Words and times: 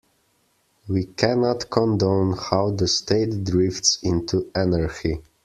We 0.89 1.03
cannot 1.05 1.69
condone 1.69 2.31
how 2.35 2.71
the 2.71 2.87
state 2.87 3.43
drifts 3.43 3.99
into 4.01 4.49
anarchy. 4.55 5.21